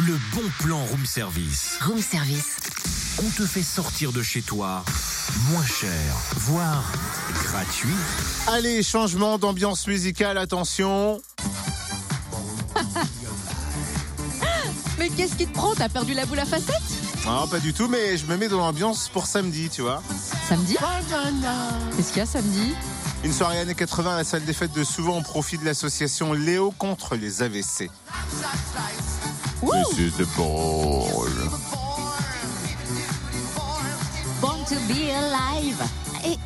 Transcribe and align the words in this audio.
le 0.00 0.18
bon 0.34 0.42
plan 0.60 0.82
room 0.84 1.04
service. 1.04 1.78
Room 1.82 2.00
service. 2.00 2.56
On 3.18 3.28
te 3.30 3.44
fait 3.44 3.62
sortir 3.62 4.12
de 4.12 4.22
chez 4.22 4.40
toi 4.40 4.82
moins 5.50 5.64
cher, 5.64 5.90
voire 6.36 6.90
gratuit. 7.44 7.94
Allez, 8.46 8.82
changement 8.82 9.36
d'ambiance 9.38 9.86
musicale, 9.86 10.38
attention. 10.38 11.20
Mais 14.98 15.10
qu'est-ce 15.10 15.34
qui 15.34 15.46
te 15.46 15.52
prend? 15.52 15.74
T'as 15.74 15.88
perdu 15.88 16.14
la 16.14 16.24
boule 16.24 16.38
à 16.38 16.46
facettes? 16.46 16.80
Non, 17.26 17.46
pas 17.48 17.58
du 17.58 17.74
tout, 17.74 17.86
mais 17.88 18.16
je 18.16 18.24
me 18.26 18.36
mets 18.38 18.48
dans 18.48 18.58
l'ambiance 18.58 19.10
pour 19.10 19.26
samedi, 19.26 19.68
tu 19.68 19.82
vois. 19.82 20.02
Samedi? 20.48 20.76
Qu'est-ce 21.96 22.08
qu'il 22.08 22.18
y 22.18 22.20
a 22.20 22.26
samedi? 22.26 22.74
Une 23.24 23.32
soirée 23.32 23.58
années 23.58 23.74
80 23.74 24.14
à 24.14 24.16
la 24.16 24.24
salle 24.24 24.44
des 24.46 24.54
fêtes 24.54 24.72
de 24.72 24.84
Souvent 24.84 25.18
au 25.18 25.22
profit 25.22 25.58
de 25.58 25.64
l'association 25.66 26.32
Léo 26.32 26.72
contre 26.78 27.16
les 27.16 27.42
AVC. 27.42 27.90
Wouh 29.62 29.72
This 29.90 29.98
is 29.98 30.16
the 30.16 30.26
ball. 30.38 31.28
Born 34.40 34.64
to 34.64 34.74
be 34.88 35.10
alive. 35.10 35.82
Et 36.24 36.38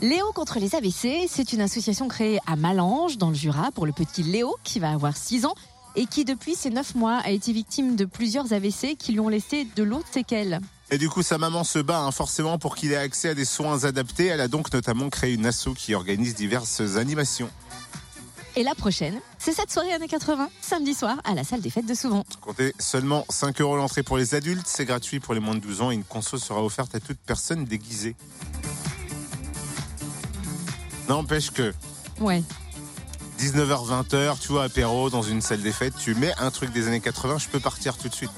Léo 0.00 0.32
contre 0.32 0.58
les 0.58 0.74
AVC, 0.74 1.28
c'est 1.28 1.52
une 1.52 1.60
association 1.60 2.08
créée 2.08 2.38
à 2.46 2.56
Malange, 2.56 3.18
dans 3.18 3.28
le 3.28 3.34
Jura, 3.34 3.72
pour 3.72 3.84
le 3.84 3.92
petit 3.92 4.22
Léo, 4.22 4.56
qui 4.64 4.78
va 4.78 4.90
avoir 4.90 5.14
6 5.14 5.44
ans, 5.44 5.54
et 5.96 6.06
qui, 6.06 6.24
depuis 6.24 6.54
ses 6.54 6.70
9 6.70 6.94
mois, 6.94 7.18
a 7.18 7.30
été 7.30 7.52
victime 7.52 7.94
de 7.94 8.06
plusieurs 8.06 8.52
AVC 8.54 8.96
qui 8.98 9.12
lui 9.12 9.20
ont 9.20 9.28
laissé 9.28 9.66
de 9.76 9.82
lourdes 9.82 10.06
séquelles. 10.10 10.60
Et 10.90 10.96
du 10.96 11.10
coup, 11.10 11.22
sa 11.22 11.36
maman 11.36 11.62
se 11.62 11.78
bat 11.78 11.98
hein, 11.98 12.10
forcément 12.10 12.58
pour 12.58 12.74
qu'il 12.76 12.92
ait 12.92 12.96
accès 12.96 13.30
à 13.30 13.34
des 13.34 13.44
soins 13.44 13.84
adaptés. 13.84 14.26
Elle 14.26 14.40
a 14.40 14.48
donc 14.48 14.72
notamment 14.72 15.10
créé 15.10 15.34
une 15.34 15.44
asso 15.44 15.74
qui 15.76 15.94
organise 15.94 16.34
diverses 16.34 16.80
animations. 16.96 17.50
Et 18.58 18.62
la 18.62 18.74
prochaine, 18.74 19.20
c'est 19.38 19.52
cette 19.52 19.70
soirée 19.70 19.92
années 19.92 20.08
80, 20.08 20.48
samedi 20.62 20.94
soir, 20.94 21.18
à 21.24 21.34
la 21.34 21.44
salle 21.44 21.60
des 21.60 21.68
fêtes 21.68 21.84
de 21.84 21.92
Souvent. 21.92 22.24
Comptez 22.40 22.72
seulement 22.78 23.26
5 23.28 23.60
euros 23.60 23.76
l'entrée 23.76 24.02
pour 24.02 24.16
les 24.16 24.34
adultes, 24.34 24.66
c'est 24.66 24.86
gratuit 24.86 25.20
pour 25.20 25.34
les 25.34 25.40
moins 25.40 25.54
de 25.54 25.60
12 25.60 25.82
ans 25.82 25.90
et 25.90 25.94
une 25.94 26.04
conso 26.04 26.38
sera 26.38 26.62
offerte 26.64 26.94
à 26.94 27.00
toute 27.00 27.18
personne 27.18 27.66
déguisée. 27.66 28.16
N'empêche 31.06 31.50
que 31.50 31.74
Ouais. 32.18 32.42
19h-20h, 33.38 34.38
tu 34.40 34.48
vois, 34.48 34.64
apéro 34.64 35.10
dans 35.10 35.20
une 35.20 35.42
salle 35.42 35.60
des 35.60 35.72
fêtes, 35.72 35.94
tu 35.98 36.14
mets 36.14 36.32
un 36.38 36.50
truc 36.50 36.72
des 36.72 36.86
années 36.86 37.00
80, 37.00 37.36
je 37.36 37.48
peux 37.48 37.60
partir 37.60 37.98
tout 37.98 38.08
de 38.08 38.14
suite. 38.14 38.30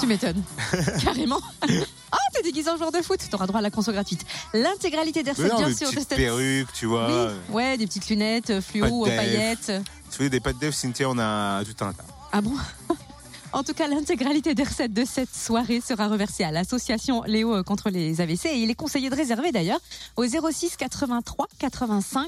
Tu 0.00 0.06
m'étonnes. 0.06 0.42
Carrément. 1.04 1.40
T'es 2.34 2.42
déguisé 2.42 2.70
en 2.70 2.76
joueur 2.76 2.92
de 2.92 3.00
foot, 3.00 3.20
t'auras 3.30 3.46
droit 3.46 3.60
à 3.60 3.62
la 3.62 3.70
conso 3.70 3.92
gratuite. 3.92 4.24
L'intégralité 4.52 5.22
des 5.22 5.32
non, 5.32 5.56
bien 5.56 5.68
des 5.68 5.74
sûr, 5.74 5.90
de 5.90 5.94
petites 5.94 6.16
perruques, 6.16 6.72
tu 6.72 6.86
vois. 6.86 7.28
Oui, 7.48 7.54
ouais, 7.54 7.76
des 7.76 7.86
petites 7.86 8.08
lunettes, 8.08 8.50
euh, 8.50 8.60
fluo, 8.60 9.06
euh, 9.06 9.16
paillettes. 9.16 9.72
Tu 10.10 10.22
veux 10.22 10.28
des 10.28 10.40
pâtes 10.40 10.58
d'œuf, 10.58 10.74
Cynthia, 10.74 11.08
on 11.08 11.18
a 11.18 11.62
tout 11.64 11.84
un 11.84 11.92
tas. 11.92 12.04
Ah 12.32 12.40
bon? 12.40 12.54
En 13.52 13.62
tout 13.62 13.72
cas, 13.72 13.86
l'intégralité 13.86 14.52
des 14.56 14.64
recettes 14.64 14.92
de 14.92 15.04
cette 15.04 15.32
soirée 15.32 15.80
sera 15.80 16.08
reversée 16.08 16.42
à 16.42 16.50
l'association 16.50 17.22
Léo 17.22 17.62
contre 17.62 17.88
les 17.88 18.20
AVC 18.20 18.46
et 18.46 18.58
il 18.58 18.68
est 18.68 18.74
conseillé 18.74 19.10
de 19.10 19.14
réserver 19.14 19.52
d'ailleurs 19.52 19.78
au 20.16 20.26
06 20.26 20.76
83 20.76 21.46
85 21.60 22.26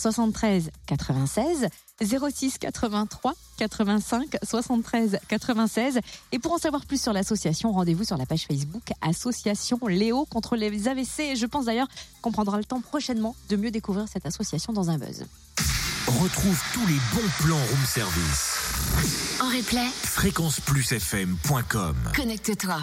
73 0.00 0.70
96 0.86 1.68
06 2.02 2.58
83 2.58 3.34
85 3.58 4.36
73 4.42 5.18
96 5.28 6.00
et 6.32 6.38
pour 6.38 6.52
en 6.52 6.58
savoir 6.58 6.86
plus 6.86 7.00
sur 7.00 7.12
l'association, 7.12 7.72
rendez-vous 7.72 8.04
sur 8.04 8.16
la 8.16 8.24
page 8.26 8.46
Facebook 8.46 8.92
Association 9.02 9.78
Léo 9.86 10.24
contre 10.24 10.56
les 10.56 10.88
AVC 10.88 11.20
et 11.20 11.36
je 11.36 11.46
pense 11.46 11.66
d'ailleurs 11.66 11.88
qu'on 12.22 12.32
prendra 12.32 12.56
le 12.56 12.64
temps 12.64 12.80
prochainement 12.80 13.36
de 13.50 13.56
mieux 13.56 13.70
découvrir 13.70 14.06
cette 14.08 14.26
association 14.26 14.72
dans 14.72 14.88
un 14.90 14.98
buzz. 14.98 15.26
Retrouve 16.06 16.60
tous 16.72 16.86
les 16.86 16.98
bons 17.14 17.28
plans 17.38 17.56
room 17.56 17.84
service. 17.86 18.56
En 19.40 19.48
replay, 19.48 19.86
Fréquenceplusfm.com 20.02 21.96
connecte-toi. 22.16 22.76